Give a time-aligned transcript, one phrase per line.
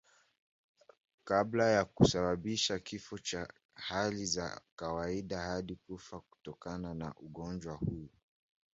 [1.23, 8.09] kabla ya kusababisha kifo Katika hali za kawaida hadi hufa kutokana na ugonjwa huu